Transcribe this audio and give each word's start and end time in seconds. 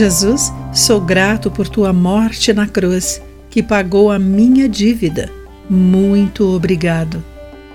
Jesus, 0.00 0.50
sou 0.72 0.98
grato 0.98 1.50
por 1.50 1.68
tua 1.68 1.92
morte 1.92 2.54
na 2.54 2.66
cruz, 2.66 3.20
que 3.50 3.62
pagou 3.62 4.10
a 4.10 4.18
minha 4.18 4.66
dívida. 4.66 5.30
Muito 5.68 6.56
obrigado. 6.56 7.22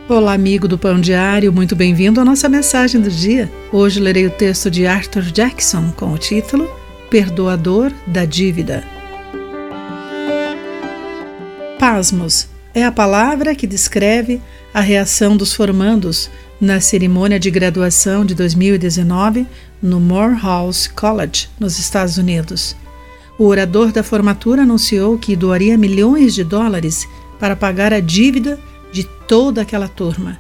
Olá, 0.10 0.34
amigo 0.34 0.68
do 0.68 0.76
Pão 0.76 1.00
Diário, 1.00 1.54
muito 1.54 1.76
bem-vindo 1.76 2.20
à 2.20 2.26
nossa 2.26 2.50
mensagem 2.50 3.00
do 3.00 3.12
dia. 3.12 3.48
Hoje 3.72 4.00
lerei 4.00 4.26
o 4.26 4.32
texto 4.32 4.72
de 4.72 4.88
Arthur 4.88 5.22
Jackson 5.22 5.92
com 5.96 6.14
o 6.14 6.18
título 6.18 6.68
Perdoador 7.12 7.92
da 8.08 8.26
Dívida. 8.26 8.84
Pasmos 11.78 12.48
é 12.74 12.84
a 12.84 12.92
palavra 12.92 13.54
que 13.54 13.68
descreve 13.68 14.42
a 14.74 14.82
reação 14.82 15.38
dos 15.38 15.54
formandos 15.54 16.32
na 16.60 16.80
cerimônia 16.80 17.40
de 17.40 17.52
graduação 17.52 18.26
de 18.26 18.34
2019 18.34 19.46
no 19.82 20.00
Morehouse 20.00 20.90
College, 20.90 21.50
nos 21.60 21.78
Estados 21.78 22.18
Unidos. 22.18 22.76
O 23.38 23.46
orador 23.46 23.92
da 23.92 24.04
formatura 24.04 24.62
anunciou 24.62 25.18
que 25.18 25.36
doaria 25.36 25.78
milhões 25.78 26.34
de 26.34 26.44
dólares 26.44 27.08
para 27.40 27.56
pagar 27.56 27.94
a 27.94 28.00
dívida 28.00 28.60
de 28.92 29.04
toda 29.28 29.62
aquela 29.62 29.90
turma. 29.90 30.40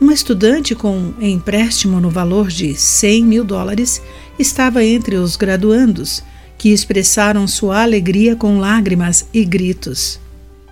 Um 0.00 0.10
estudante 0.10 0.74
com 0.74 1.12
empréstimo 1.20 2.00
no 2.00 2.08
valor 2.08 2.48
de 2.48 2.74
100 2.74 3.24
mil 3.24 3.44
dólares 3.44 4.00
estava 4.38 4.84
entre 4.84 5.16
os 5.16 5.36
graduandos, 5.36 6.22
que 6.56 6.70
expressaram 6.70 7.46
sua 7.46 7.82
alegria 7.82 8.36
com 8.36 8.58
lágrimas 8.58 9.26
e 9.34 9.44
gritos. 9.44 10.20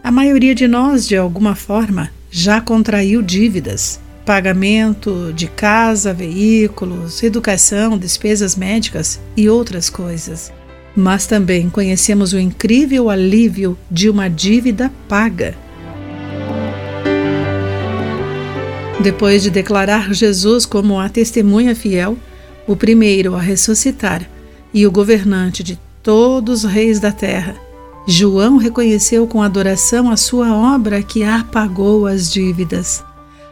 A 0.03 0.11
maioria 0.11 0.55
de 0.55 0.69
nós, 0.69 1.07
de 1.07 1.17
alguma 1.17 1.55
forma, 1.55 2.11
já 2.31 2.61
contraiu 2.61 3.21
dívidas. 3.21 4.01
Pagamento 4.29 5.33
de 5.33 5.47
casa, 5.47 6.13
veículos, 6.13 7.23
educação, 7.23 7.97
despesas 7.97 8.55
médicas 8.55 9.19
e 9.35 9.49
outras 9.49 9.89
coisas. 9.89 10.53
Mas 10.95 11.27
também 11.27 11.71
conhecemos 11.71 12.35
o 12.35 12.39
incrível 12.39 13.09
alívio 13.09 13.79
de 13.91 14.11
uma 14.11 14.29
dívida 14.29 14.93
paga 15.09 15.57
Depois 19.01 19.43
de 19.43 19.49
declarar 19.49 20.13
Jesus 20.13 20.67
como 20.67 21.01
a 21.01 21.09
testemunha 21.09 21.75
fiel, 21.75 22.19
o 22.67 22.77
primeiro 22.77 23.35
a 23.35 23.41
ressuscitar 23.41 24.29
e 24.75 24.87
o 24.87 24.93
governante 24.93 25.63
de 25.63 25.81
todos 26.03 26.65
os 26.65 26.71
reis 26.71 27.01
da 27.01 27.13
terra, 27.13 27.57
João 28.07 28.59
reconheceu 28.59 29.27
com 29.27 29.43
adoração 29.43 30.11
a 30.11 30.19
sua 30.19 30.55
obra 30.55 31.03
que 31.03 31.25
apagou 31.25 32.07
as 32.07 32.31
dívidas. 32.31 33.08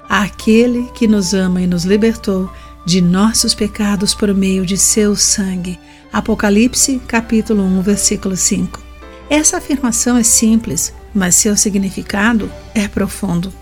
Aquele 0.08 0.88
que 0.94 1.08
nos 1.08 1.34
ama 1.34 1.60
e 1.60 1.66
nos 1.66 1.84
libertou 1.84 2.50
de 2.86 3.00
nossos 3.00 3.54
pecados 3.54 4.14
por 4.14 4.32
meio 4.32 4.64
de 4.64 4.76
seu 4.76 5.16
sangue. 5.16 5.78
Apocalipse, 6.12 7.00
capítulo 7.08 7.62
1, 7.64 7.82
versículo 7.82 8.36
5. 8.36 8.80
Essa 9.28 9.56
afirmação 9.56 10.16
é 10.16 10.22
simples, 10.22 10.94
mas 11.12 11.34
seu 11.34 11.56
significado 11.56 12.50
é 12.74 12.86
profundo. 12.86 13.52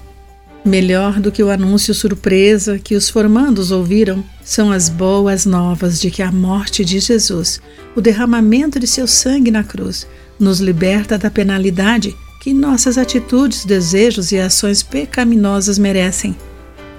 Melhor 0.63 1.21
do 1.21 1.33
que 1.33 1.43
o 1.43 1.51
anúncio 1.51 1.95
surpresa 1.95 2.79
que 2.79 2.95
os 2.95 3.09
formandos 3.09 3.71
ouviram 3.71 4.25
são 4.43 4.71
as 4.71 4.89
boas 4.89 5.45
novas 5.47 6.01
de 6.01 6.11
que 6.11 6.23
a 6.23 6.33
morte 6.33 6.85
de 6.85 7.01
Jesus, 7.01 7.61
o 7.95 8.01
derramamento 8.01 8.79
de 8.79 8.87
seu 8.87 9.07
sangue 9.07 9.51
na 9.51 9.65
cruz, 9.65 10.07
nos 10.39 10.61
liberta 10.61 11.17
da 11.17 11.31
penalidade 11.31 12.17
que 12.45 12.53
nossas 12.53 12.99
atitudes, 12.99 13.65
desejos 13.65 14.31
e 14.31 14.39
ações 14.39 14.83
pecaminosas 14.83 15.79
merecem. 15.79 16.37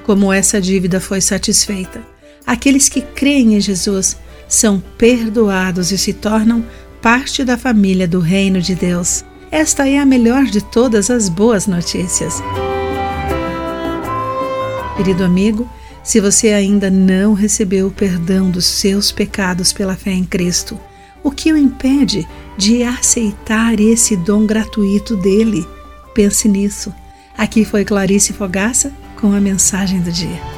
Como 0.04 0.34
essa 0.34 0.60
dívida 0.60 1.00
foi 1.00 1.22
satisfeita, 1.22 2.02
aqueles 2.48 2.90
que 2.90 3.00
creem 3.00 3.54
em 3.54 3.62
Jesus 3.62 4.18
são 4.48 4.82
perdoados 4.98 5.92
e 5.92 6.00
se 6.00 6.14
tornam 6.14 6.66
parte 7.00 7.44
da 7.44 7.60
família 7.60 8.08
do 8.08 8.20
Reino 8.20 8.60
de 8.60 8.74
Deus. 8.74 9.24
Esta 9.52 9.88
é 9.88 10.00
a 10.00 10.06
melhor 10.06 10.46
de 10.46 10.64
todas 10.64 11.12
as 11.12 11.30
boas 11.30 11.68
notícias. 11.68 12.42
Querido 14.98 15.24
amigo, 15.24 15.69
se 16.03 16.19
você 16.19 16.53
ainda 16.53 16.90
não 16.90 17.36
recebeu 17.36 17.86
o 17.86 17.92
perdão 17.92 18.50
dos 18.50 18.66
seus 18.66 19.12
pecados 19.12 19.72
pela 19.72 19.96
fé 19.96 20.09
em 20.09 20.24
Cristo, 20.24 20.75
o 21.25 21.31
que 21.31 21.52
o 21.52 21.58
impede 21.58 22.28
de 22.56 22.84
aceitar 22.84 23.80
esse 23.80 24.16
dom 24.16 24.46
gratuito 24.46 25.16
dele? 25.18 25.68
Pense 26.13 26.47
nisso. 26.47 26.94
Aqui 27.36 27.66
foi 27.66 27.84
Clarice 27.84 28.31
Fogaça 28.31 28.94
com 29.19 29.34
a 29.34 29.41
mensagem 29.41 30.00
do 30.02 30.12
dia. 30.12 30.55